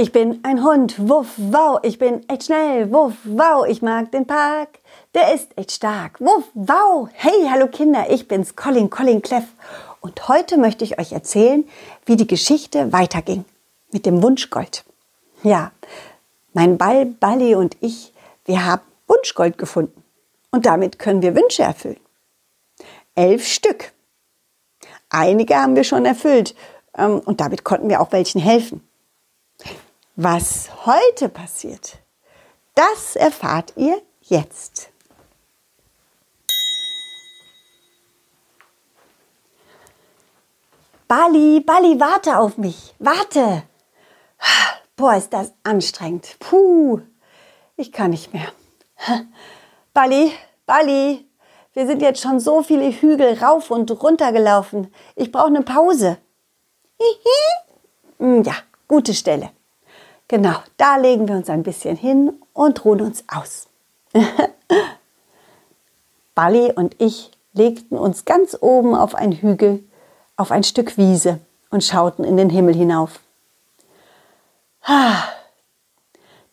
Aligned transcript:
Ich 0.00 0.12
bin 0.12 0.40
ein 0.44 0.64
Hund, 0.64 0.94
wuff, 1.10 1.34
wow, 1.36 1.78
ich 1.82 1.98
bin 1.98 2.26
echt 2.26 2.44
schnell, 2.44 2.90
wuff, 2.90 3.12
wow, 3.24 3.66
ich 3.68 3.82
mag 3.82 4.10
den 4.12 4.26
Park, 4.26 4.78
der 5.12 5.34
ist 5.34 5.48
echt 5.58 5.72
stark, 5.72 6.18
wuff, 6.22 6.44
wow. 6.54 7.06
Hey, 7.12 7.46
hallo 7.50 7.66
Kinder, 7.66 8.06
ich 8.08 8.26
bin's, 8.26 8.56
Colin, 8.56 8.88
Colin 8.88 9.20
Cleff. 9.20 9.44
Und 10.00 10.26
heute 10.26 10.56
möchte 10.56 10.84
ich 10.84 10.98
euch 10.98 11.12
erzählen, 11.12 11.68
wie 12.06 12.16
die 12.16 12.26
Geschichte 12.26 12.94
weiterging 12.94 13.44
mit 13.92 14.06
dem 14.06 14.22
Wunschgold. 14.22 14.86
Ja, 15.42 15.70
mein 16.54 16.78
Ball, 16.78 17.04
Balli 17.04 17.54
und 17.54 17.76
ich, 17.82 18.14
wir 18.46 18.64
haben 18.64 18.80
Wunschgold 19.06 19.58
gefunden. 19.58 20.02
Und 20.50 20.64
damit 20.64 20.98
können 20.98 21.20
wir 21.20 21.36
Wünsche 21.36 21.64
erfüllen. 21.64 22.00
Elf 23.16 23.46
Stück. 23.46 23.92
Einige 25.10 25.56
haben 25.56 25.76
wir 25.76 25.84
schon 25.84 26.06
erfüllt 26.06 26.54
ähm, 26.96 27.20
und 27.20 27.42
damit 27.42 27.64
konnten 27.64 27.90
wir 27.90 28.00
auch 28.00 28.12
welchen 28.12 28.40
helfen. 28.40 28.82
Was 30.22 30.68
heute 30.84 31.30
passiert, 31.30 31.96
das 32.74 33.16
erfahrt 33.16 33.72
ihr 33.76 34.02
jetzt. 34.20 34.90
Bali, 41.08 41.60
Bali, 41.60 41.98
warte 41.98 42.36
auf 42.36 42.58
mich, 42.58 42.94
warte. 42.98 43.62
Boah, 44.94 45.16
ist 45.16 45.32
das 45.32 45.54
anstrengend. 45.62 46.36
Puh, 46.38 47.00
ich 47.78 47.90
kann 47.90 48.10
nicht 48.10 48.34
mehr. 48.34 48.52
Bali, 49.94 50.34
Bali, 50.66 51.26
wir 51.72 51.86
sind 51.86 52.02
jetzt 52.02 52.20
schon 52.20 52.40
so 52.40 52.62
viele 52.62 52.92
Hügel 52.92 53.42
rauf 53.42 53.70
und 53.70 53.90
runter 54.02 54.32
gelaufen. 54.32 54.92
Ich 55.16 55.32
brauche 55.32 55.46
eine 55.46 55.62
Pause. 55.62 56.18
Hm, 58.18 58.42
ja, 58.42 58.56
gute 58.86 59.14
Stelle. 59.14 59.52
Genau, 60.30 60.58
da 60.76 60.94
legen 60.96 61.26
wir 61.26 61.34
uns 61.34 61.50
ein 61.50 61.64
bisschen 61.64 61.96
hin 61.96 62.40
und 62.52 62.84
ruhen 62.84 63.00
uns 63.00 63.24
aus. 63.26 63.66
Bali 66.36 66.72
und 66.72 66.94
ich 67.00 67.32
legten 67.52 67.98
uns 67.98 68.24
ganz 68.24 68.56
oben 68.60 68.94
auf 68.94 69.16
einen 69.16 69.32
Hügel, 69.32 69.82
auf 70.36 70.52
ein 70.52 70.62
Stück 70.62 70.96
Wiese 70.96 71.40
und 71.70 71.82
schauten 71.82 72.24
in 72.24 72.36
den 72.36 72.48
Himmel 72.48 72.76
hinauf. 72.76 73.18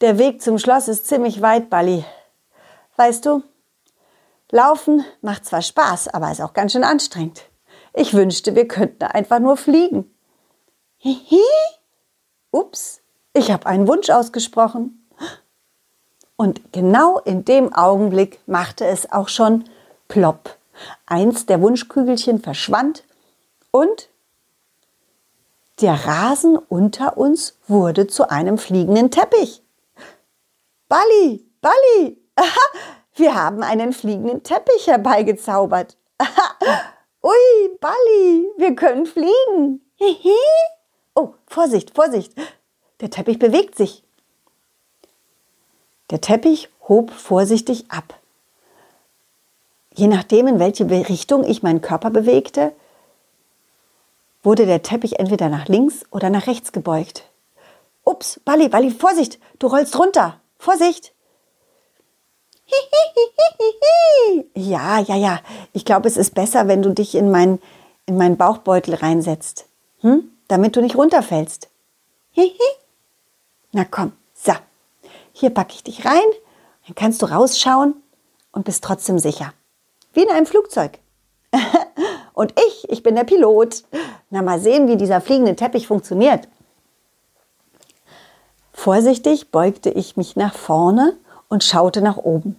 Der 0.02 0.18
Weg 0.18 0.42
zum 0.42 0.58
Schloss 0.58 0.88
ist 0.88 1.06
ziemlich 1.06 1.44
weit, 1.44 1.70
Bali. 1.70 2.04
Weißt 2.96 3.28
du, 3.28 3.44
Laufen 4.50 5.06
macht 5.22 5.46
zwar 5.46 5.62
Spaß, 5.62 6.08
aber 6.08 6.32
ist 6.32 6.42
auch 6.42 6.54
ganz 6.54 6.72
schön 6.72 6.84
anstrengend. 6.84 7.44
Ich 7.94 8.16
wünschte, 8.16 8.56
wir 8.56 8.68
könnten 8.68 9.04
einfach 9.04 9.38
nur 9.38 9.56
fliegen. 9.56 10.12
Hihi. 10.98 11.44
Ups, 12.50 13.02
ich 13.38 13.52
habe 13.52 13.66
einen 13.68 13.88
Wunsch 13.88 14.10
ausgesprochen. 14.10 15.08
Und 16.36 16.74
genau 16.74 17.20
in 17.20 17.46
dem 17.46 17.74
Augenblick 17.74 18.40
machte 18.48 18.86
es 18.86 19.12
auch 19.12 19.30
schon 19.30 19.66
plopp. 20.08 20.58
Eins 21.06 21.46
der 21.46 21.62
Wunschkügelchen 21.62 22.40
verschwand 22.40 23.04
und 23.72 24.10
der 25.82 25.94
Rasen 26.06 26.58
unter 26.58 27.18
uns 27.18 27.58
wurde 27.68 28.08
zu 28.08 28.30
einem 28.30 28.58
fliegenden 28.58 29.12
Teppich. 29.12 29.64
Balli, 30.88 31.46
Balli, 31.62 32.18
wir 33.16 33.36
haben 33.36 33.64
einen 33.64 33.94
fliegenden 33.94 34.44
Teppich 34.44 34.88
herbeigezaubert. 34.88 35.98
Ui, 37.24 37.78
Balli, 37.80 38.48
wir 38.58 38.76
können 38.76 39.06
fliegen. 39.06 39.82
oh, 41.16 41.34
Vorsicht, 41.48 41.94
Vorsicht. 41.96 42.34
Der 43.00 43.10
Teppich 43.10 43.38
bewegt 43.38 43.76
sich. 43.76 44.04
Der 46.10 46.22
Teppich 46.22 46.70
hob 46.88 47.12
vorsichtig 47.12 47.86
ab. 47.90 48.20
Je 49.94 50.08
nachdem, 50.08 50.48
in 50.48 50.60
welche 50.60 50.90
Richtung 50.90 51.44
ich 51.44 51.64
meinen 51.64 51.82
Körper 51.82 52.10
bewegte, 52.10 52.72
wurde 54.44 54.66
der 54.66 54.84
Teppich 54.84 55.20
entweder 55.20 55.50
nach 55.50 55.68
links 55.68 56.06
oder 56.12 56.30
nach 56.30 56.48
rechts 56.48 56.72
gebeugt. 56.72 57.24
Ups, 58.04 58.40
Balli, 58.46 58.70
Balli, 58.70 58.92
Vorsicht, 58.92 59.40
du 59.60 59.68
rollst 59.68 59.98
runter. 60.00 60.40
Vorsicht! 60.58 61.14
Ja, 64.56 65.00
ja, 65.00 65.16
ja. 65.16 65.40
Ich 65.72 65.86
glaube, 65.86 66.08
es 66.08 66.18
ist 66.18 66.34
besser, 66.34 66.68
wenn 66.68 66.82
du 66.82 66.94
dich 66.94 67.16
in, 67.16 67.32
mein, 67.32 67.60
in 68.06 68.18
meinen 68.18 68.38
Bauchbeutel 68.38 68.96
reinsetzt. 68.96 69.66
Hm? 70.02 70.32
Damit 70.48 70.76
du 70.76 70.82
nicht 70.82 70.96
runterfällst. 70.96 71.70
Na 73.78 73.86
komm, 73.86 74.14
so. 74.34 74.54
Hier 75.34 75.52
packe 75.52 75.74
ich 75.76 75.84
dich 75.84 76.04
rein, 76.04 76.26
dann 76.88 76.96
kannst 76.96 77.22
du 77.22 77.28
rausschauen 77.28 77.94
und 78.52 78.66
bist 78.66 78.84
trotzdem 78.84 79.20
sicher. 79.20 79.54
Wie 80.14 80.24
in 80.24 80.32
einem 80.32 80.48
Flugzeug. 80.48 80.98
und 82.34 82.60
ich, 82.60 82.90
ich 82.90 83.04
bin 83.04 83.14
der 83.14 83.24
Pilot. 83.24 83.84
Na, 84.32 84.42
mal 84.42 84.60
sehen, 84.60 84.88
wie 84.88 84.98
dieser 84.98 85.22
fliegende 85.22 85.56
Teppich 85.56 85.86
funktioniert. 85.86 86.48
Vorsichtig 88.74 89.52
beugte 89.52 89.92
ich 89.92 90.18
mich 90.18 90.36
nach 90.36 90.56
vorne 90.56 91.16
und 91.48 91.64
schaute 91.64 92.02
nach 92.02 92.18
oben. 92.18 92.58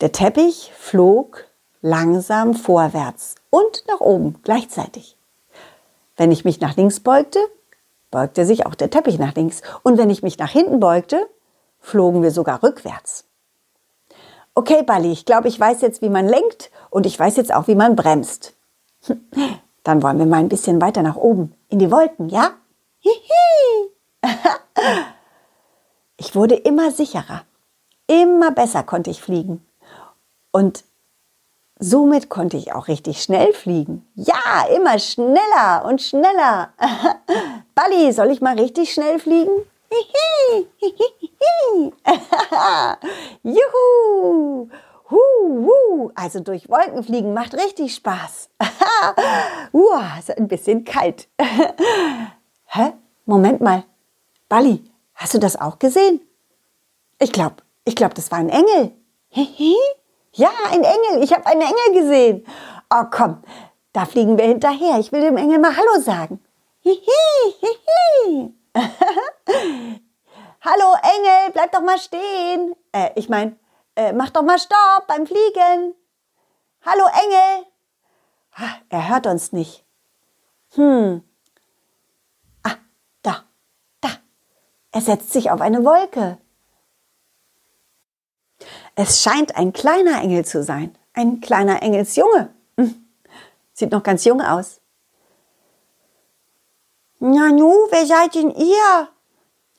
Der 0.00 0.10
Teppich 0.10 0.72
flog 0.76 1.44
langsam 1.82 2.54
vorwärts 2.54 3.36
und 3.50 3.84
nach 3.86 4.00
oben 4.00 4.40
gleichzeitig. 4.42 5.16
Wenn 6.16 6.32
ich 6.32 6.44
mich 6.44 6.60
nach 6.60 6.74
links 6.74 6.98
beugte, 6.98 7.38
beugte 8.10 8.44
sich 8.44 8.66
auch 8.66 8.74
der 8.74 8.90
Teppich 8.90 9.18
nach 9.18 9.34
links. 9.34 9.62
Und 9.82 9.98
wenn 9.98 10.10
ich 10.10 10.22
mich 10.22 10.38
nach 10.38 10.50
hinten 10.50 10.80
beugte, 10.80 11.28
flogen 11.80 12.22
wir 12.22 12.30
sogar 12.30 12.62
rückwärts. 12.62 13.24
Okay, 14.54 14.82
Bali, 14.82 15.12
ich 15.12 15.24
glaube, 15.24 15.48
ich 15.48 15.58
weiß 15.58 15.80
jetzt, 15.82 16.02
wie 16.02 16.08
man 16.08 16.26
lenkt 16.26 16.70
und 16.90 17.06
ich 17.06 17.18
weiß 17.18 17.36
jetzt 17.36 17.54
auch, 17.54 17.68
wie 17.68 17.76
man 17.76 17.94
bremst. 17.96 18.54
Dann 19.84 20.02
wollen 20.02 20.18
wir 20.18 20.26
mal 20.26 20.38
ein 20.38 20.48
bisschen 20.48 20.80
weiter 20.80 21.02
nach 21.02 21.16
oben, 21.16 21.54
in 21.68 21.78
die 21.78 21.90
Wolken, 21.90 22.28
ja? 22.28 22.50
ich 26.16 26.34
wurde 26.34 26.56
immer 26.56 26.90
sicherer. 26.90 27.42
Immer 28.08 28.50
besser 28.50 28.82
konnte 28.82 29.10
ich 29.10 29.22
fliegen. 29.22 29.64
Und 30.50 30.84
Somit 31.80 32.28
konnte 32.28 32.56
ich 32.56 32.72
auch 32.72 32.88
richtig 32.88 33.22
schnell 33.22 33.52
fliegen. 33.52 34.06
Ja, 34.14 34.66
immer 34.74 34.98
schneller 34.98 35.84
und 35.86 36.02
schneller. 36.02 36.70
Balli, 37.74 38.12
soll 38.12 38.30
ich 38.30 38.40
mal 38.40 38.58
richtig 38.58 38.92
schnell 38.92 39.18
fliegen? 39.20 39.52
Juhu! 43.42 44.68
Hu, 45.10 46.10
Also 46.14 46.40
durch 46.40 46.68
Wolken 46.68 47.02
fliegen 47.02 47.32
macht 47.32 47.54
richtig 47.54 47.94
Spaß. 47.94 48.50
Uah, 49.72 50.18
ist 50.18 50.36
ein 50.36 50.48
bisschen 50.48 50.84
kalt. 50.84 51.28
Hä? 52.66 52.92
Moment 53.24 53.60
mal. 53.60 53.84
Balli, 54.48 54.84
hast 55.14 55.34
du 55.34 55.38
das 55.38 55.58
auch 55.58 55.78
gesehen? 55.78 56.20
Ich 57.18 57.32
glaube, 57.32 57.56
ich 57.84 57.94
glaube, 57.94 58.14
das 58.14 58.30
war 58.30 58.38
ein 58.38 58.50
Engel. 58.50 58.92
Ja, 60.32 60.50
ein 60.70 60.84
Engel. 60.84 61.22
Ich 61.22 61.32
habe 61.32 61.46
einen 61.46 61.62
Engel 61.62 62.02
gesehen. 62.02 62.46
Oh, 62.90 63.04
komm, 63.10 63.42
da 63.92 64.04
fliegen 64.04 64.38
wir 64.38 64.46
hinterher. 64.46 64.98
Ich 64.98 65.12
will 65.12 65.20
dem 65.20 65.36
Engel 65.36 65.58
mal 65.58 65.76
Hallo 65.76 66.00
sagen. 66.00 66.42
Hihi, 66.80 67.00
hihi. 67.60 68.54
Hallo 70.60 70.94
Engel, 71.02 71.52
bleib 71.52 71.72
doch 71.72 71.82
mal 71.82 71.98
stehen. 71.98 72.74
Äh, 72.92 73.10
ich 73.14 73.28
meine, 73.28 73.56
äh, 73.96 74.12
mach 74.12 74.30
doch 74.30 74.42
mal 74.42 74.58
Stopp 74.58 75.06
beim 75.06 75.26
Fliegen. 75.26 75.94
Hallo 76.84 77.04
Engel. 77.06 77.66
Ah, 78.54 78.76
er 78.88 79.08
hört 79.08 79.26
uns 79.26 79.52
nicht. 79.52 79.84
Hm. 80.74 81.22
Ah, 82.62 82.74
da, 83.22 83.44
da. 84.00 84.08
Er 84.92 85.00
setzt 85.00 85.32
sich 85.32 85.50
auf 85.50 85.60
eine 85.60 85.84
Wolke. 85.84 86.38
Es 89.00 89.22
scheint 89.22 89.56
ein 89.56 89.72
kleiner 89.72 90.20
Engel 90.20 90.44
zu 90.44 90.64
sein. 90.64 90.92
Ein 91.14 91.40
kleiner 91.40 91.84
Engelsjunge. 91.84 92.50
Hm. 92.76 93.06
Sieht 93.72 93.92
noch 93.92 94.02
ganz 94.02 94.24
jung 94.24 94.40
aus. 94.40 94.80
Na 97.20 97.52
nu, 97.52 97.72
wer 97.90 98.06
seid 98.06 98.34
denn 98.34 98.50
ihr? 98.50 99.08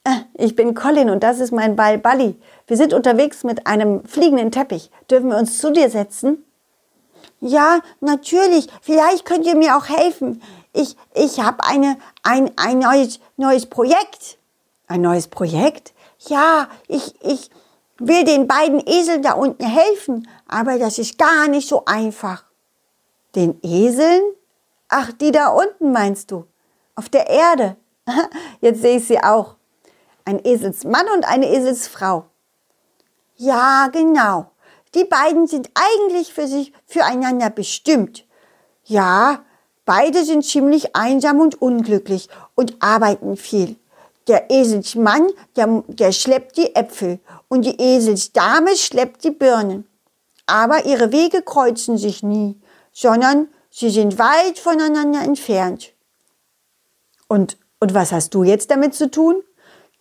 Äh, 0.05 0.21
ich 0.35 0.55
bin 0.55 0.73
Colin 0.73 1.09
und 1.09 1.21
das 1.21 1.41
ist 1.41 1.51
mein 1.51 1.75
Ball 1.75 1.97
Balli. 1.97 2.39
Wir 2.65 2.77
sind 2.77 2.93
unterwegs 2.93 3.43
mit 3.43 3.67
einem 3.67 4.05
fliegenden 4.05 4.53
Teppich. 4.53 4.89
Dürfen 5.11 5.31
wir 5.31 5.37
uns 5.37 5.57
zu 5.57 5.73
dir 5.73 5.89
setzen? 5.89 6.45
Ja, 7.41 7.81
natürlich. 7.99 8.69
Vielleicht 8.81 9.25
könnt 9.25 9.45
ihr 9.45 9.57
mir 9.57 9.75
auch 9.75 9.89
helfen. 9.89 10.41
Ich, 10.71 10.95
ich 11.13 11.41
habe 11.41 11.65
ein, 11.65 11.97
ein 12.23 12.79
neues, 12.79 13.19
neues 13.35 13.65
Projekt. 13.65 14.37
Ein 14.87 15.01
neues 15.01 15.27
Projekt? 15.27 15.93
Ja, 16.19 16.69
ich, 16.87 17.15
ich, 17.21 17.49
will 17.99 18.23
den 18.23 18.47
beiden 18.47 18.81
Eseln 18.85 19.21
da 19.21 19.33
unten 19.33 19.65
helfen, 19.65 20.27
aber 20.47 20.79
das 20.79 20.97
ist 20.97 21.17
gar 21.17 21.47
nicht 21.47 21.67
so 21.67 21.85
einfach. 21.85 22.45
Den 23.35 23.59
Eseln? 23.61 24.23
Ach, 24.87 25.11
die 25.11 25.31
da 25.31 25.49
unten 25.49 25.91
meinst 25.91 26.31
du? 26.31 26.45
Auf 26.95 27.09
der 27.09 27.29
Erde. 27.29 27.77
Jetzt 28.61 28.81
sehe 28.81 28.97
ich 28.97 29.07
sie 29.07 29.23
auch. 29.23 29.55
Ein 30.25 30.43
Eselsmann 30.43 31.05
und 31.15 31.25
eine 31.25 31.49
Eselsfrau. 31.49 32.25
Ja, 33.35 33.87
genau. 33.91 34.51
Die 34.95 35.05
beiden 35.05 35.47
sind 35.47 35.69
eigentlich 35.75 36.33
für 36.33 36.47
sich 36.47 36.73
füreinander 36.85 37.49
bestimmt. 37.49 38.25
Ja, 38.83 39.43
beide 39.85 40.25
sind 40.25 40.43
ziemlich 40.43 40.95
einsam 40.95 41.39
und 41.39 41.61
unglücklich 41.61 42.27
und 42.55 42.75
arbeiten 42.79 43.37
viel. 43.37 43.77
Der 44.27 44.51
Eselsmann, 44.51 45.27
der, 45.55 45.83
der 45.87 46.11
schleppt 46.11 46.57
die 46.57 46.75
Äpfel 46.75 47.19
und 47.47 47.65
die 47.65 47.79
Eselsdame 47.79 48.75
schleppt 48.75 49.23
die 49.23 49.31
Birnen. 49.31 49.87
Aber 50.45 50.85
ihre 50.85 51.11
Wege 51.11 51.41
kreuzen 51.41 51.97
sich 51.97 52.23
nie, 52.23 52.59
sondern 52.91 53.47
sie 53.69 53.89
sind 53.89 54.19
weit 54.19 54.59
voneinander 54.59 55.21
entfernt. 55.21 55.93
Und, 57.27 57.57
und 57.79 57.93
was 57.93 58.11
hast 58.11 58.33
du 58.33 58.43
jetzt 58.43 58.71
damit 58.71 58.95
zu 58.95 59.09
tun? 59.09 59.43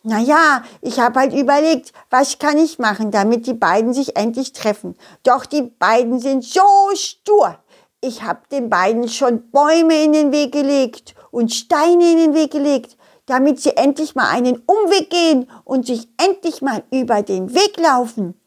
Naja, 0.03 0.63
ich 0.81 1.01
habe 1.01 1.21
halt 1.21 1.35
überlegt, 1.35 1.93
was 2.09 2.39
kann 2.39 2.57
ich 2.57 2.79
machen, 2.79 3.11
damit 3.11 3.47
die 3.47 3.55
beiden 3.55 3.93
sich 3.93 4.17
endlich 4.17 4.53
treffen. 4.53 4.97
Doch 5.23 5.45
die 5.45 5.63
beiden 5.63 6.21
sind 6.21 6.45
so 6.45 6.63
stur. 6.95 7.59
Ich 8.01 8.23
habe 8.23 8.41
den 8.51 8.71
beiden 8.71 9.09
schon 9.09 9.51
Bäume 9.51 10.03
in 10.03 10.13
den 10.13 10.33
Weg 10.33 10.53
gelegt 10.53 11.15
und 11.31 11.53
Steine 11.53 12.13
in 12.13 12.19
den 12.19 12.35
Weg 12.35 12.53
gelegt, 12.53 12.97
damit 13.29 13.61
sie 13.61 13.77
endlich 13.77 14.15
mal 14.15 14.29
einen 14.29 14.63
Umweg 14.67 15.11
gehen 15.11 15.49
und 15.65 15.87
sich 15.87 16.09
endlich 16.17 16.63
mal 16.63 16.83
über 16.91 17.23
den 17.23 17.55
Weg 17.55 17.79
laufen. 17.79 18.41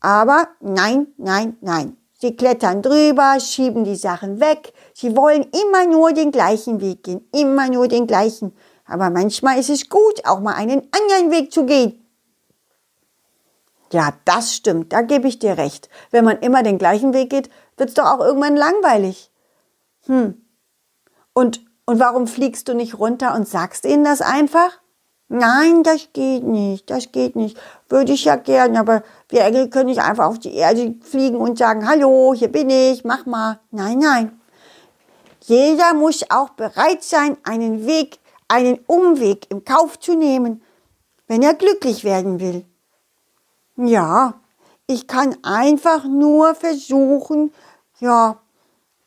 Aber 0.00 0.48
nein, 0.60 1.08
nein, 1.16 1.56
nein. 1.60 1.96
Sie 2.20 2.34
klettern 2.34 2.82
drüber, 2.82 3.38
schieben 3.40 3.84
die 3.84 3.96
Sachen 3.96 4.40
weg. 4.40 4.72
Sie 4.92 5.16
wollen 5.16 5.46
immer 5.62 5.86
nur 5.86 6.12
den 6.12 6.32
gleichen 6.32 6.80
Weg 6.80 7.04
gehen, 7.04 7.28
immer 7.32 7.68
nur 7.68 7.88
den 7.88 8.06
gleichen. 8.06 8.52
Aber 8.86 9.10
manchmal 9.10 9.58
ist 9.58 9.70
es 9.70 9.88
gut, 9.88 10.24
auch 10.24 10.40
mal 10.40 10.54
einen 10.54 10.88
anderen 10.92 11.30
Weg 11.30 11.52
zu 11.52 11.66
gehen. 11.66 12.04
Ja, 13.92 14.12
das 14.24 14.54
stimmt, 14.54 14.92
da 14.92 15.02
gebe 15.02 15.28
ich 15.28 15.38
dir 15.38 15.56
recht. 15.56 15.88
Wenn 16.10 16.24
man 16.24 16.38
immer 16.40 16.62
den 16.62 16.78
gleichen 16.78 17.14
Weg 17.14 17.30
geht, 17.30 17.50
wird's 17.76 17.94
doch 17.94 18.06
auch 18.06 18.20
irgendwann 18.20 18.56
langweilig. 18.56 19.30
Hm. 20.06 20.42
Und, 21.32 21.60
und 21.88 22.00
warum 22.00 22.26
fliegst 22.26 22.68
du 22.68 22.74
nicht 22.74 22.98
runter 22.98 23.34
und 23.34 23.48
sagst 23.48 23.86
ihnen 23.86 24.04
das 24.04 24.20
einfach? 24.20 24.78
Nein, 25.28 25.82
das 25.82 26.08
geht 26.12 26.44
nicht, 26.44 26.90
das 26.90 27.12
geht 27.12 27.34
nicht. 27.34 27.58
Würde 27.88 28.12
ich 28.12 28.26
ja 28.26 28.36
gern, 28.36 28.76
aber 28.76 29.02
wir 29.30 29.40
Engel 29.40 29.70
können 29.70 29.88
nicht 29.88 30.02
einfach 30.02 30.26
auf 30.26 30.38
die 30.38 30.52
Erde 30.52 30.96
fliegen 31.00 31.38
und 31.38 31.56
sagen, 31.56 31.88
hallo, 31.88 32.34
hier 32.36 32.52
bin 32.52 32.68
ich, 32.68 33.04
mach 33.04 33.24
mal. 33.24 33.60
Nein, 33.70 34.00
nein. 34.00 34.38
Jeder 35.44 35.94
muss 35.94 36.26
auch 36.28 36.50
bereit 36.50 37.02
sein, 37.02 37.38
einen 37.42 37.86
Weg 37.86 38.18
einen 38.48 38.80
Umweg 38.86 39.50
im 39.50 39.64
Kauf 39.64 39.98
zu 39.98 40.14
nehmen, 40.14 40.62
wenn 41.26 41.42
er 41.42 41.54
glücklich 41.54 42.04
werden 42.04 42.38
will. 42.38 42.66
Ja, 43.76 44.34
ich 44.86 45.06
kann 45.06 45.38
einfach 45.42 46.04
nur 46.04 46.54
versuchen, 46.54 47.50
ja, 47.98 48.42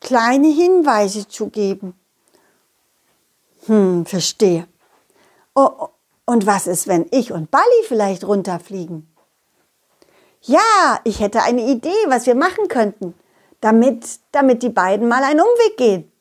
kleine 0.00 0.48
Hinweise 0.48 1.28
zu 1.28 1.48
geben. 1.48 1.94
Hm, 3.66 4.06
verstehe. 4.06 4.66
Oh, 5.54 5.88
und 6.24 6.46
was 6.46 6.66
ist, 6.66 6.86
wenn 6.86 7.06
ich 7.10 7.32
und 7.32 7.50
Bali 7.50 7.64
vielleicht 7.86 8.24
runterfliegen? 8.24 9.08
Ja, 10.40 11.00
ich 11.04 11.20
hätte 11.20 11.42
eine 11.42 11.62
Idee, 11.62 11.90
was 12.06 12.26
wir 12.26 12.34
machen 12.34 12.68
könnten, 12.68 13.14
damit, 13.60 14.18
damit 14.32 14.62
die 14.62 14.70
beiden 14.70 15.08
mal 15.08 15.22
einen 15.22 15.40
Umweg 15.40 15.76
gehen. 15.76 16.12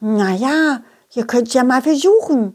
Naja, 0.00 0.82
Ihr 1.14 1.26
könnt 1.26 1.54
ja 1.54 1.62
mal 1.62 1.82
versuchen. 1.82 2.54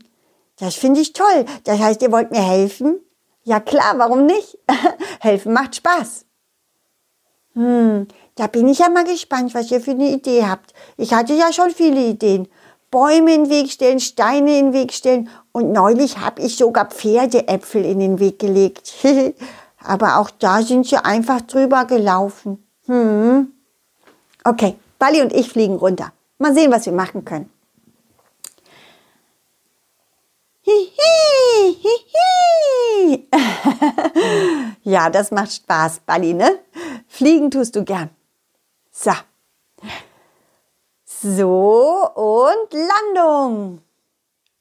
Das 0.57 0.75
finde 0.75 1.00
ich 1.00 1.13
toll. 1.13 1.45
Das 1.63 1.80
heißt, 1.80 2.01
ihr 2.01 2.12
wollt 2.12 2.31
mir 2.31 2.42
helfen? 2.42 3.00
Ja 3.44 3.60
klar, 3.60 3.98
warum 3.98 4.25
nicht? 4.25 4.57
helfen 5.21 5.54
macht 5.54 5.77
Spaß. 5.77 6.25
Hm, 7.54 8.07
da 8.39 8.47
bin 8.47 8.69
ich 8.69 8.80
ja 8.80 8.88
mal 8.88 9.03
gespannt, 9.03 9.53
was 9.53 9.69
ihr 9.69 9.81
für 9.81 9.91
eine 9.91 10.12
Idee 10.12 10.45
habt. 10.45 10.74
Ich 10.95 11.13
hatte 11.13 11.33
ja 11.33 11.51
schon 11.51 11.71
viele 11.71 12.00
Ideen. 12.00 12.47
Bäume 12.89 13.36
in 13.36 13.44
den 13.44 13.50
Weg 13.50 13.69
stellen, 13.69 14.00
Steine 14.00 14.57
in 14.57 14.68
den 14.68 14.74
Weg 14.74 14.94
stellen 14.94 15.27
und 15.51 15.74
neulich 15.74 16.19
habe 16.19 16.41
ich 16.41 16.56
sogar 16.56 16.86
Pferdeäpfel 16.86 17.83
in 17.83 18.00
den 18.00 18.19
Weg 18.19 18.39
gelegt. 18.39 18.94
Aber 19.83 20.19
auch 20.19 20.30
da 20.30 20.62
sind 20.62 20.88
sie 20.88 21.03
einfach 21.03 21.41
drüber 21.41 21.83
gelaufen. 21.83 22.65
Hm. 22.86 23.51
Okay, 24.45 24.77
Bali 24.97 25.21
und 25.21 25.33
ich 25.33 25.50
fliegen 25.50 25.75
runter. 25.75 26.13
Mal 26.38 26.53
sehen, 26.53 26.71
was 26.71 26.85
wir 26.85 26.94
machen 26.94 27.25
können. 27.25 27.50
Ja, 34.83 35.09
das 35.09 35.30
macht 35.30 35.53
Spaß, 35.53 36.00
Bali, 36.06 36.33
ne? 36.33 36.59
Fliegen 37.07 37.51
tust 37.51 37.75
du 37.75 37.83
gern. 37.83 38.09
So. 39.01 39.13
So, 41.06 42.12
und 42.16 42.74
Landung. 42.74 43.81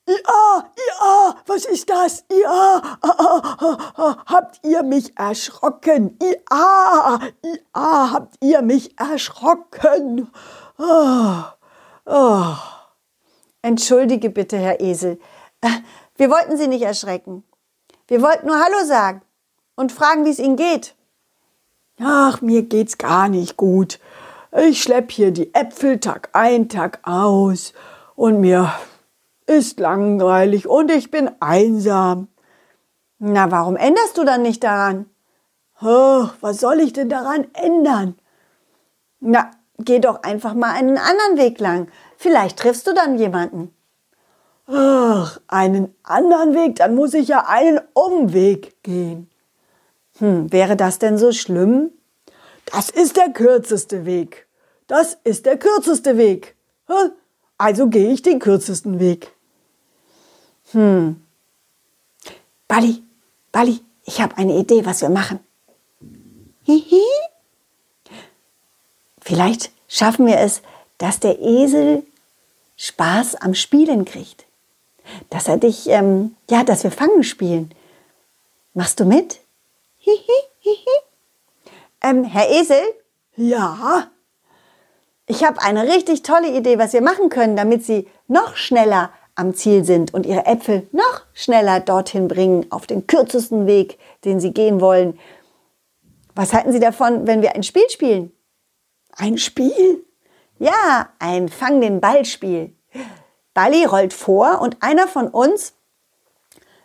Ja, 0.06 0.64
ja, 0.76 1.34
was 1.44 1.64
ist 1.64 1.90
das? 1.90 2.24
Ja, 2.30 2.98
habt 4.26 4.60
ihr 4.64 4.84
mich 4.84 5.18
erschrocken? 5.18 6.16
Ja, 6.22 7.18
ja, 7.42 8.10
habt 8.12 8.36
ihr 8.40 8.62
mich 8.62 8.96
erschrocken? 8.96 10.30
Oh, 10.78 11.42
oh. 12.06 12.54
Entschuldige 13.62 14.30
bitte, 14.30 14.56
Herr 14.56 14.80
Esel. 14.80 15.18
Wir 16.14 16.30
wollten 16.30 16.56
Sie 16.56 16.68
nicht 16.68 16.82
erschrecken. 16.82 17.42
Wir 18.06 18.22
wollten 18.22 18.46
nur 18.46 18.60
Hallo 18.60 18.86
sagen 18.86 19.20
und 19.74 19.90
fragen, 19.90 20.24
wie 20.24 20.30
es 20.30 20.38
Ihnen 20.38 20.54
geht. 20.54 20.94
Ach, 22.00 22.40
mir 22.40 22.62
geht's 22.62 22.98
gar 22.98 23.28
nicht 23.28 23.56
gut. 23.56 23.98
Ich 24.50 24.82
schlepp 24.82 25.10
hier 25.10 25.30
die 25.30 25.54
Äpfel 25.54 26.00
Tag 26.00 26.30
ein, 26.32 26.70
Tag 26.70 27.00
aus 27.02 27.74
und 28.14 28.40
mir 28.40 28.72
ist 29.46 29.78
langweilig 29.78 30.66
und 30.66 30.90
ich 30.90 31.10
bin 31.10 31.30
einsam. 31.40 32.28
Na, 33.18 33.50
warum 33.50 33.76
änderst 33.76 34.16
du 34.16 34.24
dann 34.24 34.40
nicht 34.40 34.64
daran? 34.64 35.04
Oh, 35.82 36.28
was 36.40 36.60
soll 36.60 36.80
ich 36.80 36.94
denn 36.94 37.10
daran 37.10 37.46
ändern? 37.52 38.16
Na, 39.20 39.50
geh 39.78 39.98
doch 39.98 40.22
einfach 40.22 40.54
mal 40.54 40.72
einen 40.72 40.96
anderen 40.96 41.36
Weg 41.36 41.60
lang. 41.60 41.88
Vielleicht 42.16 42.58
triffst 42.58 42.86
du 42.86 42.94
dann 42.94 43.18
jemanden. 43.18 43.74
Ach, 44.66 45.38
einen 45.46 45.94
anderen 46.02 46.54
Weg, 46.54 46.76
dann 46.76 46.94
muss 46.94 47.12
ich 47.12 47.28
ja 47.28 47.44
einen 47.46 47.80
Umweg 47.92 48.82
gehen. 48.82 49.30
Hm, 50.18 50.50
wäre 50.52 50.76
das 50.76 50.98
denn 50.98 51.18
so 51.18 51.32
schlimm? 51.32 51.90
Das 52.72 52.90
ist 52.90 53.16
der 53.16 53.30
kürzeste 53.30 54.04
Weg. 54.04 54.46
Das 54.86 55.18
ist 55.24 55.46
der 55.46 55.58
kürzeste 55.58 56.16
Weg. 56.16 56.56
Also 57.56 57.88
gehe 57.88 58.12
ich 58.12 58.22
den 58.22 58.38
kürzesten 58.38 59.00
Weg. 59.00 59.32
Hm. 60.72 61.22
Bali, 62.66 63.02
Bali, 63.52 63.80
ich 64.04 64.20
habe 64.20 64.36
eine 64.36 64.56
Idee, 64.56 64.84
was 64.84 65.00
wir 65.00 65.08
machen. 65.08 65.40
Hihi. 66.64 67.02
Vielleicht 69.20 69.70
schaffen 69.88 70.26
wir 70.26 70.38
es, 70.38 70.62
dass 70.98 71.20
der 71.20 71.40
Esel 71.40 72.04
Spaß 72.76 73.36
am 73.36 73.54
Spielen 73.54 74.04
kriegt 74.04 74.48
dass 75.30 75.48
er 75.48 75.58
dich, 75.58 75.88
ähm, 75.88 76.36
ja, 76.50 76.64
dass 76.64 76.84
wir 76.84 76.90
Fangen 76.90 77.24
spielen. 77.24 77.70
Machst 78.74 79.00
du 79.00 79.04
mit? 79.04 79.40
Hihi, 79.98 80.42
hihi. 80.60 81.07
Ähm, 82.02 82.24
Herr 82.24 82.50
Esel? 82.50 82.82
Ja. 83.36 84.10
Ich 85.26 85.44
habe 85.44 85.60
eine 85.60 85.82
richtig 85.84 86.22
tolle 86.22 86.56
Idee, 86.56 86.78
was 86.78 86.92
wir 86.92 87.02
machen 87.02 87.28
können, 87.28 87.56
damit 87.56 87.84
Sie 87.84 88.08
noch 88.26 88.56
schneller 88.56 89.12
am 89.34 89.54
Ziel 89.54 89.84
sind 89.84 90.14
und 90.14 90.26
Ihre 90.26 90.46
Äpfel 90.46 90.88
noch 90.90 91.22
schneller 91.32 91.80
dorthin 91.80 92.28
bringen, 92.28 92.66
auf 92.70 92.86
den 92.86 93.06
kürzesten 93.06 93.66
Weg, 93.66 93.98
den 94.24 94.40
Sie 94.40 94.52
gehen 94.52 94.80
wollen. 94.80 95.18
Was 96.34 96.52
halten 96.52 96.72
Sie 96.72 96.80
davon, 96.80 97.26
wenn 97.26 97.42
wir 97.42 97.54
ein 97.54 97.62
Spiel 97.62 97.88
spielen? 97.90 98.32
Ein 99.12 99.38
Spiel? 99.38 100.04
Ja, 100.58 101.10
ein 101.18 101.48
Fang 101.48 101.80
den 101.80 102.00
Ball 102.00 102.24
Spiel. 102.24 102.74
Bali 103.54 103.84
rollt 103.84 104.12
vor 104.12 104.60
und 104.60 104.82
einer 104.82 105.08
von 105.08 105.28
uns 105.28 105.74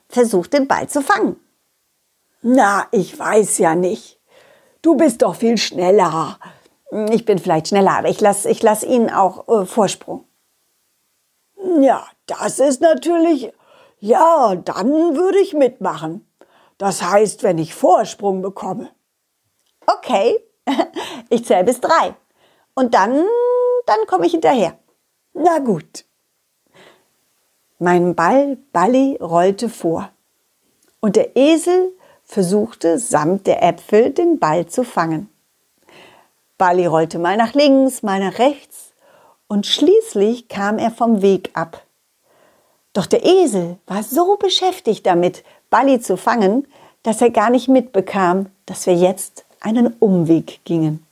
versucht 0.10 0.53
den 0.53 0.67
Ball 0.67 0.89
zu 0.89 1.01
fangen. 1.01 1.39
Na, 2.41 2.88
ich 2.91 3.17
weiß 3.17 3.58
ja 3.60 3.74
nicht. 3.74 4.20
Du 4.84 4.96
bist 4.96 5.22
doch 5.22 5.36
viel 5.36 5.58
schneller. 5.58 6.38
Ich 7.10 7.25
bin 7.25 7.40
vielleicht 7.40 7.70
schneller, 7.70 7.98
aber 7.98 8.10
ich 8.10 8.22
lasse 8.22 8.50
ich 8.50 8.62
lass 8.62 8.84
Ihnen 8.84 9.10
auch 9.10 9.48
äh, 9.48 9.66
Vorsprung. 9.66 10.25
Ja, 11.80 12.06
das 12.28 12.60
ist 12.60 12.82
natürlich. 12.82 13.52
Ja, 14.00 14.56
dann 14.56 15.16
würde 15.16 15.40
ich 15.40 15.54
mitmachen. 15.54 16.28
Das 16.78 17.02
heißt, 17.02 17.44
wenn 17.44 17.58
ich 17.60 17.74
Vorsprung 17.74 18.42
bekomme. 18.42 18.90
Okay, 19.88 20.38
ich 21.30 21.46
zähle 21.46 21.63
bis 21.63 21.80
drei. 21.80 22.13
Und 22.75 22.94
dann, 22.94 23.25
dann 23.86 24.00
komme 24.08 24.25
ich 24.25 24.34
hinterher. 24.34 24.78
Na 25.34 25.60
gut. 25.60 26.04
Mein 27.80 28.16
Ball 28.16 28.58
Balli 28.74 29.18
rollte 29.22 29.70
vor. 29.70 30.10
Und 31.00 31.16
der 31.16 31.38
Esel 31.38 31.94
versuchte 32.34 32.98
samt 32.98 33.46
der 33.46 33.62
Äpfel 33.62 34.10
den 34.10 34.40
Ball 34.40 34.66
zu 34.66 34.84
fangen. 34.84 35.30
Balli 36.58 36.86
rollte 36.88 37.20
mal 37.20 37.38
nach 37.38 37.54
links, 37.54 38.02
mal 38.02 38.20
nach 38.20 38.40
rechts 38.40 38.94
und 39.48 39.68
schließlich 39.68 40.48
kam 40.48 40.80
er 40.80 40.92
vom 40.92 41.22
Weg 41.22 41.52
ab. 41.54 41.86
Doch 42.94 43.06
der 43.06 43.24
Esel 43.24 43.78
war 43.86 44.04
so 44.04 44.36
beschäftigt 44.38 45.06
damit, 45.06 45.44
Balli 45.70 46.00
zu 46.00 46.18
fangen, 46.18 46.68
dass 47.04 47.22
er 47.22 47.30
gar 47.30 47.50
nicht 47.50 47.68
mitbekam, 47.68 48.48
dass 48.66 48.88
wir 48.88 48.96
jetzt 48.96 49.46
einen 49.60 49.94
Umweg 50.00 50.60
gingen. 50.66 51.06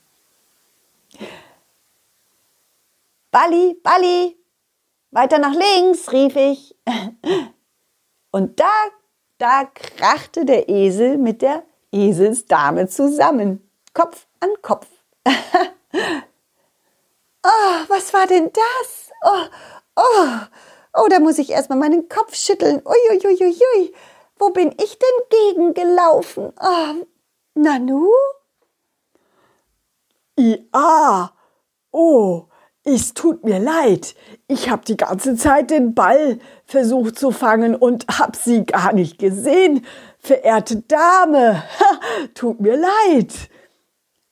Balli, 3.31 3.77
Balli, 3.83 4.35
weiter 5.11 5.37
nach 5.37 5.53
links, 5.53 6.11
rief 6.11 6.35
ich. 6.35 6.75
Und 8.31 8.59
da, 8.59 8.71
da 9.41 9.65
krachte 9.65 10.45
der 10.45 10.69
Esel 10.69 11.17
mit 11.17 11.41
der 11.41 11.63
Eselsdame 11.91 12.87
zusammen, 12.87 13.67
Kopf 13.93 14.27
an 14.39 14.49
Kopf. 14.61 14.87
oh, 15.25 15.31
was 17.87 18.13
war 18.13 18.27
denn 18.27 18.51
das? 18.53 19.09
Oh, 19.23 19.45
oh, 19.95 20.27
oh, 20.93 21.07
da 21.09 21.19
muss 21.19 21.39
ich 21.39 21.49
erstmal 21.49 21.79
meinen 21.79 22.07
Kopf 22.07 22.35
schütteln. 22.35 22.83
Uiuiuiui, 22.85 23.43
ui, 23.43 23.57
ui. 23.75 23.93
wo 24.37 24.51
bin 24.51 24.75
ich 24.79 24.99
denn 24.99 25.55
gegengelaufen? 25.55 26.53
Oh, 26.61 27.05
Nanu? 27.55 28.11
Ja, 30.37 31.33
oh, 31.91 32.45
es 32.83 33.13
tut 33.13 33.43
mir 33.43 33.59
leid. 33.59 34.15
Ich 34.47 34.69
habe 34.69 34.83
die 34.85 34.97
ganze 34.97 35.35
Zeit 35.35 35.69
den 35.69 35.93
Ball 35.93 36.39
versucht 36.65 37.17
zu 37.17 37.31
fangen 37.31 37.75
und 37.75 38.05
hab 38.07 38.35
sie 38.35 38.65
gar 38.65 38.93
nicht 38.93 39.19
gesehen. 39.19 39.85
Verehrte 40.19 40.77
Dame, 40.87 41.63
tut 42.33 42.59
mir 42.59 42.77
leid. 42.77 43.33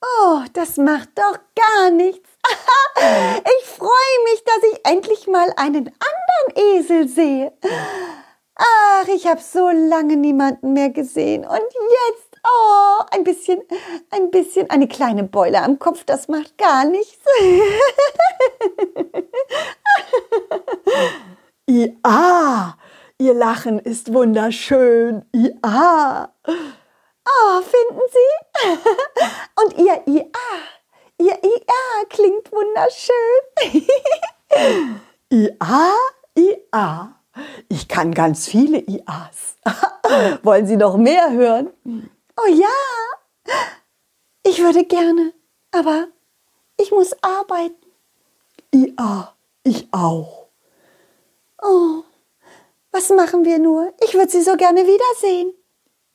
Oh, 0.02 0.42
das 0.54 0.78
macht 0.78 1.10
doch 1.16 1.40
gar 1.56 1.92
nichts. 1.92 2.30
ich 2.98 3.66
freue 3.68 3.90
mich, 4.32 4.44
dass 4.46 4.72
ich 4.72 4.80
endlich 4.86 5.28
mal 5.28 5.52
einen 5.58 5.88
anderen 5.88 6.78
Esel 6.78 7.08
sehe. 7.08 7.52
Ach, 8.56 9.08
ich 9.08 9.28
habe 9.28 9.42
so 9.42 9.70
lange 9.70 10.16
niemanden 10.16 10.74
mehr 10.74 10.90
gesehen 10.90 11.46
und 11.46 11.60
jetzt 11.60 12.29
Oh, 12.44 13.04
ein 13.12 13.24
bisschen, 13.24 13.62
ein 14.12 14.32
bisschen, 14.32 14.70
eine 14.70 14.88
kleine 14.88 15.24
Beule 15.24 15.62
am 15.62 15.80
Kopf, 15.80 16.04
das 16.06 16.28
macht 16.28 16.58
gar 16.58 16.86
nichts. 16.86 17.18
ja, 21.70 22.78
Ihr 23.18 23.34
Lachen 23.34 23.80
ist 23.80 24.14
wunderschön. 24.14 25.26
Ja. 25.34 26.34
Oh, 26.46 27.62
finden 27.62 28.02
Sie? 28.12 28.70
Und 29.62 29.78
Ihr 29.78 30.02
IA, 30.08 30.30
Ihr 31.18 31.44
IA 31.44 32.06
klingt 32.10 32.50
wunderschön. 32.52 33.42
IA, 35.30 35.94
IA. 36.38 37.16
Ich 37.68 37.88
kann 37.88 38.14
ganz 38.14 38.48
viele 38.48 38.80
IAs. 38.80 39.58
Wollen 40.44 40.66
Sie 40.66 40.78
noch 40.78 40.98
mehr 40.98 41.32
hören? 41.32 41.70
Oh 42.42 42.48
ja, 42.48 43.54
ich 44.44 44.60
würde 44.60 44.86
gerne, 44.86 45.34
aber 45.72 46.08
ich 46.78 46.92
muss 46.92 47.14
arbeiten. 47.22 47.76
Ja, 48.74 49.34
ich 49.64 49.88
auch. 49.92 50.48
Oh, 51.62 52.04
was 52.92 53.10
machen 53.10 53.44
wir 53.44 53.60
nur? 53.60 53.94
Ich 54.04 54.14
würde 54.14 54.30
Sie 54.30 54.42
so 54.42 54.56
gerne 54.56 54.86
wiedersehen. 54.86 55.54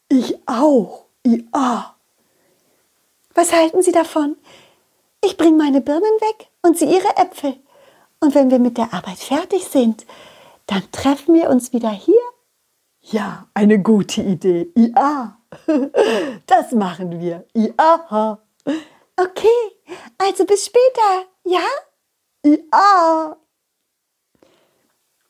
Ich 0.09 0.38
auch. 0.47 1.07
Ja. 1.26 1.97
Was 3.35 3.52
halten 3.52 3.83
Sie 3.83 3.93
davon? 3.93 4.37
Ich 5.23 5.37
bringe 5.37 5.57
meine 5.57 5.81
Birnen 5.81 6.02
weg 6.02 6.49
und 6.62 6.78
Sie 6.78 6.87
Ihre 6.87 7.16
Äpfel. 7.16 7.57
Und 8.21 8.35
wenn 8.35 8.50
wir 8.50 8.59
mit 8.59 8.78
der 8.78 8.95
Arbeit 8.95 9.19
fertig 9.19 9.64
sind, 9.64 10.07
dann 10.66 10.83
treffen 10.93 11.35
wir 11.35 11.50
uns 11.50 11.73
wieder 11.73 11.90
hier. 11.90 12.21
Ja, 13.02 13.47
eine 13.52 13.83
gute 13.83 14.23
Idee. 14.23 14.73
Ja. 14.75 15.38
Das 16.46 16.73
machen 16.73 17.20
wir. 17.20 17.44
Ja. 17.54 18.38
Okay, 19.16 19.61
also 20.18 20.44
bis 20.44 20.66
später, 20.66 21.26
ja? 21.44 21.61
Ja. 22.44 23.37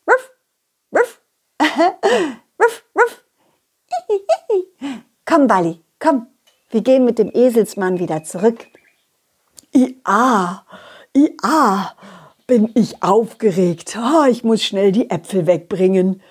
Ruff, 0.08 0.30
ruff. 0.94 1.20
ruff, 2.60 2.84
ruff. 2.96 3.24
komm, 5.24 5.46
Bali, 5.46 5.80
komm. 5.98 6.26
Wir 6.70 6.80
gehen 6.80 7.04
mit 7.04 7.18
dem 7.18 7.30
Eselsmann 7.32 7.98
wieder 7.98 8.24
zurück. 8.24 8.66
Ja, 9.72 10.64
ja, 11.14 11.94
bin 12.46 12.70
ich 12.74 13.02
aufgeregt. 13.02 13.96
Oh, 13.96 14.24
ich 14.28 14.44
muss 14.44 14.62
schnell 14.62 14.92
die 14.92 15.10
Äpfel 15.10 15.46
wegbringen. 15.46 16.22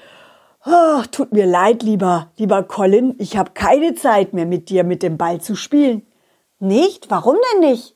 Oh, 0.66 1.02
tut 1.12 1.34
mir 1.34 1.46
leid, 1.46 1.84
lieber, 1.84 2.32
lieber 2.38 2.64
Colin, 2.64 3.16
ich 3.18 3.36
habe 3.36 3.52
keine 3.54 3.96
Zeit 3.96 4.34
mehr 4.34 4.46
mit 4.46 4.70
dir 4.70 4.86
mit 4.86 5.04
dem 5.04 5.18
Ball 5.18 5.42
zu 5.42 5.56
spielen. 5.56 6.08
Nicht? 6.60 7.10
Warum 7.10 7.36
denn 7.54 7.70
nicht? 7.70 7.96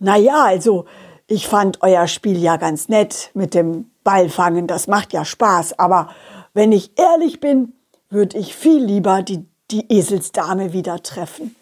Na 0.00 0.16
ja, 0.16 0.44
also, 0.44 0.86
ich 1.28 1.46
fand 1.46 1.82
euer 1.82 2.08
Spiel 2.08 2.36
ja 2.38 2.56
ganz 2.56 2.88
nett 2.88 3.30
mit 3.34 3.54
dem 3.54 3.92
Ballfangen, 4.02 4.66
das 4.66 4.88
macht 4.88 5.12
ja 5.12 5.24
Spaß, 5.24 5.78
aber 5.78 6.08
wenn 6.52 6.72
ich 6.72 6.98
ehrlich 6.98 7.38
bin, 7.38 7.74
würde 8.08 8.38
ich 8.38 8.56
viel 8.56 8.82
lieber 8.82 9.22
die, 9.22 9.46
die 9.70 9.92
Eselsdame 9.92 10.72
wieder 10.72 11.00
treffen. 11.02 11.54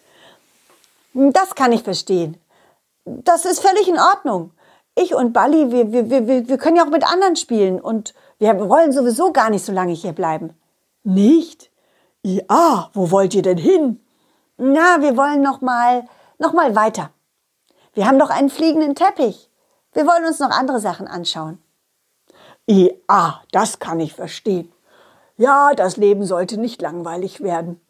Das 1.13 1.55
kann 1.55 1.73
ich 1.73 1.83
verstehen. 1.83 2.39
Das 3.05 3.45
ist 3.45 3.61
völlig 3.61 3.87
in 3.89 3.99
Ordnung. 3.99 4.53
Ich 4.95 5.15
und 5.15 5.33
Bali, 5.33 5.71
wir, 5.71 5.93
wir, 5.93 6.09
wir, 6.09 6.49
wir 6.49 6.59
können 6.59 6.77
ja 6.77 6.85
auch 6.85 6.91
mit 6.91 7.05
anderen 7.05 7.37
spielen 7.37 7.81
und 7.81 8.15
wir 8.39 8.69
wollen 8.69 8.93
sowieso 8.93 9.33
gar 9.33 9.51
nicht 9.51 9.65
so 9.65 9.73
lange 9.73 9.93
hier 9.93 10.13
bleiben. 10.13 10.55
Nicht? 11.03 11.71
Ja, 12.23 12.91
wo 12.93 13.11
wollt 13.11 13.35
ihr 13.35 13.43
denn 13.43 13.59
hin? 13.59 14.05
Na, 14.57 15.01
wir 15.01 15.17
wollen 15.17 15.43
noch 15.43 15.61
mal, 15.61 16.05
noch 16.39 16.53
mal 16.53 16.75
weiter. 16.75 17.11
Wir 17.95 18.07
haben 18.07 18.19
doch 18.19 18.31
einen 18.31 18.51
fliegenden 18.51 18.95
Teppich. 18.95 19.51
Wir 19.93 20.07
wollen 20.07 20.25
uns 20.25 20.39
noch 20.39 20.51
andere 20.51 20.81
Sachen 20.81 21.09
anschauen. 21.09 21.59
Ja, 22.67 23.43
das 23.51 23.79
kann 23.79 23.99
ich 23.99 24.15
verstehen. 24.15 24.71
Ja, 25.37 25.73
das 25.75 25.97
Leben 25.97 26.25
sollte 26.25 26.59
nicht 26.59 26.83
langweilig 26.83 27.41
werden. 27.41 27.81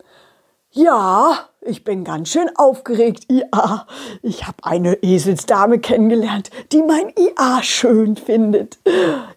Ja, 0.71 1.49
ich 1.63 1.83
bin 1.83 2.05
ganz 2.05 2.29
schön 2.29 2.51
aufgeregt. 2.57 3.25
Ja, 3.31 3.87
ich 4.23 4.47
habe 4.47 4.59
eine 4.63 5.03
Eselsdame 5.03 5.79
kennengelernt, 5.79 6.51
die 6.73 6.83
mein 6.83 7.13
IA 7.17 7.63
schön 7.63 8.17
findet. 8.17 8.79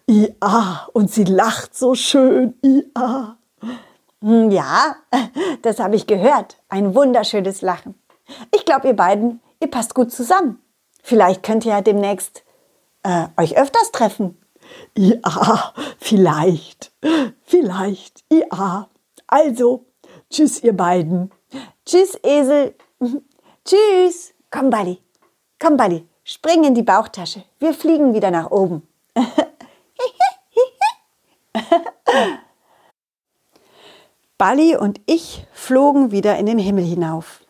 IA, 0.06 0.88
und 0.92 1.10
sie 1.10 1.24
lacht 1.24 1.74
so 1.74 1.94
schön. 1.94 2.54
IA. 2.62 3.38
Hm, 4.20 4.50
ja, 4.50 4.96
das 5.62 5.80
habe 5.80 5.96
ich 5.96 6.06
gehört. 6.06 6.58
Ein 6.68 6.94
wunderschönes 6.94 7.62
Lachen. 7.62 7.94
Ich 8.54 8.64
glaube, 8.66 8.88
ihr 8.88 8.96
beiden, 8.96 9.40
ihr 9.60 9.70
passt 9.70 9.94
gut 9.94 10.12
zusammen. 10.12 10.60
Vielleicht 11.02 11.42
könnt 11.42 11.64
ihr 11.64 11.72
ja 11.72 11.80
demnächst 11.80 12.44
äh, 13.02 13.26
euch 13.38 13.56
öfters 13.56 13.90
treffen. 13.90 14.38
Ja, 14.96 15.72
vielleicht. 15.98 16.92
Vielleicht. 17.42 18.22
Ja. 18.30 18.88
Also, 19.26 19.86
Tschüss, 20.32 20.62
ihr 20.64 20.74
beiden. 20.74 21.30
Tschüss, 21.84 22.18
Esel. 22.22 22.74
Tschüss. 23.66 24.32
Komm, 24.50 24.70
Balli. 24.70 24.96
Komm, 25.60 25.76
Balli. 25.76 26.08
Spring 26.24 26.64
in 26.64 26.74
die 26.74 26.82
Bauchtasche. 26.82 27.44
Wir 27.58 27.74
fliegen 27.74 28.14
wieder 28.14 28.30
nach 28.30 28.50
oben. 28.50 28.88
Balli 34.38 34.74
und 34.74 35.02
ich 35.04 35.46
flogen 35.52 36.12
wieder 36.12 36.38
in 36.38 36.46
den 36.46 36.58
Himmel 36.58 36.84
hinauf. 36.84 37.40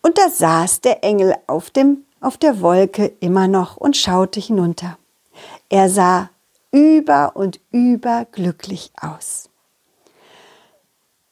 Und 0.00 0.16
da 0.16 0.30
saß 0.30 0.80
der 0.80 1.04
Engel 1.04 1.36
auf, 1.46 1.68
dem, 1.68 2.06
auf 2.22 2.38
der 2.38 2.62
Wolke 2.62 3.12
immer 3.20 3.48
noch 3.48 3.76
und 3.76 3.98
schaute 3.98 4.40
hinunter. 4.40 4.96
Er 5.68 5.90
sah 5.90 6.30
über 6.70 7.36
und 7.36 7.60
über 7.70 8.24
glücklich 8.32 8.92
aus. 8.98 9.50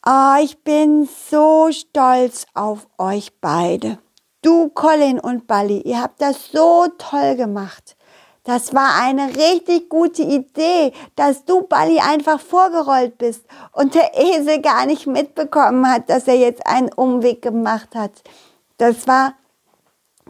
Oh, 0.06 0.34
ich 0.38 0.62
bin 0.62 1.08
so 1.30 1.70
stolz 1.72 2.44
auf 2.52 2.86
euch 2.98 3.40
beide. 3.40 3.98
Du, 4.42 4.68
Colin 4.68 5.18
und 5.18 5.46
Bally, 5.46 5.80
ihr 5.80 6.02
habt 6.02 6.20
das 6.20 6.50
so 6.52 6.88
toll 6.98 7.36
gemacht. 7.36 7.96
Das 8.42 8.74
war 8.74 9.00
eine 9.00 9.34
richtig 9.34 9.88
gute 9.88 10.20
Idee, 10.20 10.92
dass 11.16 11.46
du, 11.46 11.62
Bally, 11.62 12.00
einfach 12.00 12.38
vorgerollt 12.38 13.16
bist 13.16 13.46
und 13.72 13.94
der 13.94 14.10
Esel 14.14 14.60
gar 14.60 14.84
nicht 14.84 15.06
mitbekommen 15.06 15.90
hat, 15.90 16.10
dass 16.10 16.28
er 16.28 16.36
jetzt 16.36 16.66
einen 16.66 16.92
Umweg 16.92 17.40
gemacht 17.40 17.94
hat. 17.94 18.12
Das 18.76 19.08
war, 19.08 19.32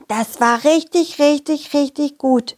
das 0.06 0.40
war 0.40 0.62
richtig, 0.62 1.18
richtig, 1.18 1.74
richtig 1.74 2.18
gut. 2.18 2.56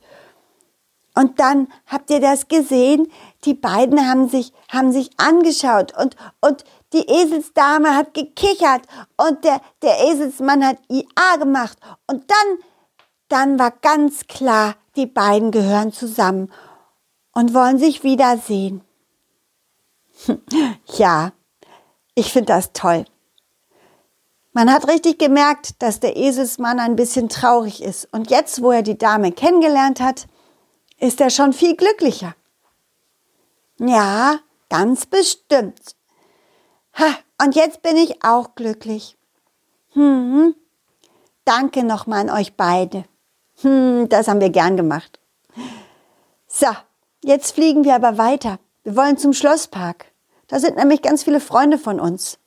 Und 1.15 1.41
dann 1.41 1.69
habt 1.87 2.11
ihr 2.11 2.21
das 2.21 2.49
gesehen? 2.49 3.11
die 3.47 3.55
beiden 3.55 4.07
haben 4.07 4.29
sich, 4.29 4.53
haben 4.69 4.93
sich 4.93 5.11
angeschaut 5.19 5.97
und, 5.97 6.17
und 6.41 6.65
die 6.93 7.09
Eselsdame 7.09 7.95
hat 7.95 8.15
gekichert 8.15 8.83
und 9.17 9.45
der, 9.45 9.61
der 9.83 9.99
Eselsmann 10.09 10.65
hat 10.65 10.79
IA 10.89 11.37
gemacht. 11.39 11.79
Und 12.07 12.31
dann, 12.31 12.59
dann 13.29 13.59
war 13.59 13.71
ganz 13.71 14.27
klar, 14.27 14.77
die 14.97 15.07
beiden 15.07 15.51
gehören 15.51 15.93
zusammen 15.93 16.53
und 17.33 17.55
wollen 17.55 17.79
sich 17.79 18.03
wiedersehen. 18.03 18.83
ja, 20.97 21.33
ich 22.15 22.33
finde 22.33 22.53
das 22.53 22.73
toll. 22.73 23.05
Man 24.53 24.73
hat 24.73 24.89
richtig 24.89 25.19
gemerkt, 25.19 25.83
dass 25.83 26.01
der 26.01 26.17
Eselsmann 26.17 26.81
ein 26.81 26.97
bisschen 26.97 27.29
traurig 27.29 27.83
ist. 27.83 28.09
Und 28.13 28.31
jetzt, 28.31 28.63
wo 28.63 28.71
er 28.71 28.83
die 28.83 28.97
Dame 28.97 29.33
kennengelernt 29.33 30.01
hat, 30.01 30.27
ist 30.99 31.21
er 31.21 31.29
schon 31.29 31.53
viel 31.53 31.77
glücklicher. 31.77 32.35
Ja, 33.79 34.39
ganz 34.71 35.05
bestimmt. 35.05 35.95
Ha, 36.99 37.15
und 37.43 37.55
jetzt 37.55 37.83
bin 37.83 37.97
ich 37.97 38.25
auch 38.25 38.55
glücklich. 38.55 39.17
Hm, 39.93 40.55
danke 41.45 41.85
nochmal 41.85 42.29
an 42.29 42.31
euch 42.31 42.55
beide. 42.55 43.05
Hm, 43.61 44.09
das 44.09 44.29
haben 44.29 44.41
wir 44.41 44.51
gern 44.51 44.77
gemacht. 44.77 45.19
So, 46.47 46.69
jetzt 47.23 47.55
fliegen 47.55 47.85
wir 47.85 47.95
aber 47.95 48.19
weiter. 48.19 48.59
Wir 48.83 48.97
wollen 48.97 49.19
zum 49.19 49.33
Schlosspark. 49.33 50.07
Da 50.49 50.59
sind 50.59 50.77
nämlich 50.77 51.03
ganz 51.03 51.25
viele 51.25 51.41
Freunde 51.41 51.79
von 51.79 52.01
uns. 52.01 52.39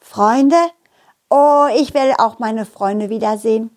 Freunde? 0.00 0.56
Oh, 1.30 1.66
ich 1.74 1.94
will 1.94 2.14
auch 2.18 2.38
meine 2.38 2.64
Freunde 2.64 3.10
wiedersehen. 3.10 3.70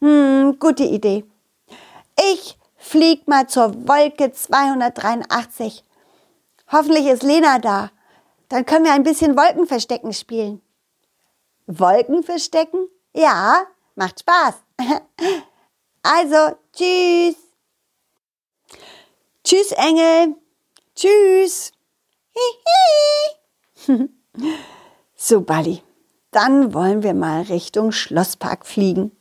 Hm, 0.00 0.58
gute 0.60 0.84
Idee. 0.84 1.24
Ich 2.32 2.58
flieg 2.76 3.26
mal 3.26 3.48
zur 3.48 3.88
Wolke 3.88 4.32
283. 4.32 5.84
Hoffentlich 6.70 7.06
ist 7.06 7.22
Lena 7.22 7.58
da. 7.58 7.90
Dann 8.48 8.64
können 8.64 8.84
wir 8.84 8.92
ein 8.92 9.02
bisschen 9.02 9.36
Wolkenverstecken 9.36 10.12
spielen. 10.12 10.60
Wolkenverstecken? 11.66 12.88
Ja, 13.14 13.64
macht 13.94 14.20
Spaß. 14.20 14.54
Also, 16.08 16.56
tschüss. 16.72 17.34
Tschüss, 19.42 19.72
Engel. 19.72 20.36
Tschüss. 20.94 21.72
so, 25.16 25.40
Bali. 25.40 25.82
Dann 26.30 26.74
wollen 26.74 27.02
wir 27.02 27.12
mal 27.12 27.42
Richtung 27.42 27.90
Schlosspark 27.90 28.66
fliegen. 28.66 29.16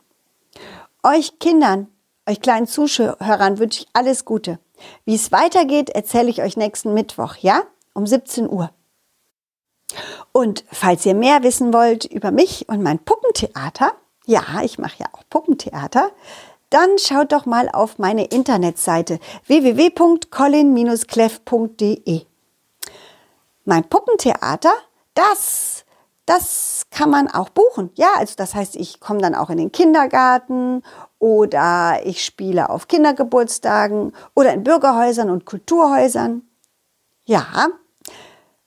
Euch 1.01 1.39
Kindern, 1.39 1.87
euch 2.27 2.39
kleinen 2.39 2.67
Zuschauern 2.67 3.57
wünsche 3.57 3.81
ich 3.81 3.87
alles 3.93 4.23
Gute. 4.23 4.59
Wie 5.05 5.15
es 5.15 5.31
weitergeht, 5.31 5.89
erzähle 5.89 6.29
ich 6.29 6.43
euch 6.43 6.55
nächsten 6.55 6.93
Mittwoch, 6.93 7.37
ja? 7.37 7.63
Um 7.95 8.05
17 8.05 8.47
Uhr. 8.47 8.69
Und 10.31 10.63
falls 10.71 11.05
ihr 11.05 11.15
mehr 11.15 11.43
wissen 11.43 11.73
wollt 11.73 12.05
über 12.05 12.31
mich 12.31 12.69
und 12.69 12.81
mein 12.81 12.99
Puppentheater, 12.99 13.91
ja, 14.25 14.43
ich 14.63 14.79
mache 14.79 14.99
ja 14.99 15.07
auch 15.13 15.23
Puppentheater, 15.29 16.11
dann 16.69 16.97
schaut 16.97 17.31
doch 17.31 17.45
mal 17.45 17.69
auf 17.69 17.99
meine 17.99 18.25
Internetseite 18.25 19.19
www.colin-cleff.de. 19.47 22.25
Mein 23.63 23.85
Puppentheater, 23.85 24.73
das, 25.13 25.85
das 26.25 26.87
kann 26.91 27.09
man 27.09 27.29
auch 27.29 27.47
buchen. 27.49 27.91
Ja, 27.95 28.09
also 28.17 28.33
das 28.35 28.53
heißt, 28.55 28.75
ich 28.75 28.99
komme 28.99 29.21
dann 29.21 29.35
auch 29.35 29.49
in 29.49 29.55
den 29.57 29.71
Kindergarten 29.71 30.83
oder 31.19 32.01
ich 32.03 32.25
spiele 32.25 32.69
auf 32.69 32.87
Kindergeburtstagen 32.87 34.13
oder 34.33 34.53
in 34.53 34.63
Bürgerhäusern 34.63 35.29
und 35.29 35.45
Kulturhäusern. 35.45 36.41
Ja, 37.25 37.69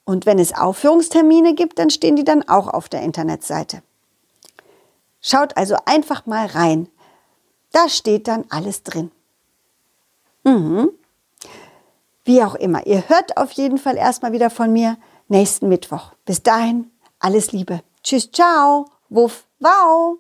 und 0.08 0.24
wenn 0.24 0.38
es 0.38 0.54
Aufführungstermine 0.54 1.54
gibt, 1.54 1.78
dann 1.78 1.90
stehen 1.90 2.16
die 2.16 2.24
dann 2.24 2.48
auch 2.48 2.66
auf 2.66 2.88
der 2.88 3.02
Internetseite. 3.02 3.82
Schaut 5.20 5.54
also 5.58 5.76
einfach 5.84 6.24
mal 6.24 6.46
rein. 6.46 6.88
Da 7.72 7.90
steht 7.90 8.26
dann 8.26 8.46
alles 8.48 8.82
drin. 8.82 9.10
Mhm. 10.44 10.88
Wie 12.24 12.42
auch 12.42 12.54
immer, 12.54 12.86
ihr 12.86 13.06
hört 13.10 13.36
auf 13.36 13.52
jeden 13.52 13.76
Fall 13.76 13.98
erstmal 13.98 14.32
wieder 14.32 14.48
von 14.48 14.72
mir 14.72 14.96
nächsten 15.28 15.68
Mittwoch. 15.68 16.12
Bis 16.24 16.42
dahin, 16.42 16.90
alles 17.18 17.52
Liebe. 17.52 17.82
Tschüss, 18.02 18.32
ciao, 18.32 18.86
wuff, 19.10 19.44
wow. 19.58 20.16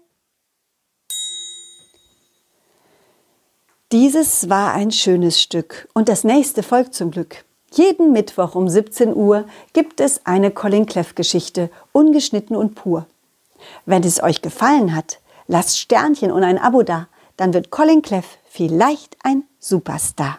Dieses 3.90 4.50
war 4.50 4.74
ein 4.74 4.90
schönes 4.90 5.40
Stück 5.40 5.88
und 5.94 6.10
das 6.10 6.24
nächste 6.24 6.62
folgt 6.62 6.92
zum 6.92 7.10
Glück. 7.10 7.47
Jeden 7.72 8.12
Mittwoch 8.12 8.54
um 8.54 8.68
17 8.68 9.14
Uhr 9.14 9.44
gibt 9.72 10.00
es 10.00 10.24
eine 10.24 10.50
Colin 10.50 10.86
Cleff 10.86 11.14
Geschichte, 11.14 11.70
ungeschnitten 11.92 12.56
und 12.56 12.74
pur. 12.74 13.06
Wenn 13.84 14.02
es 14.04 14.22
euch 14.22 14.42
gefallen 14.42 14.94
hat, 14.94 15.20
lasst 15.46 15.78
Sternchen 15.78 16.32
und 16.32 16.44
ein 16.44 16.58
Abo 16.58 16.82
da, 16.82 17.08
dann 17.36 17.52
wird 17.52 17.70
Colin 17.70 18.02
Cleff 18.02 18.38
vielleicht 18.48 19.16
ein 19.22 19.44
Superstar. 19.58 20.38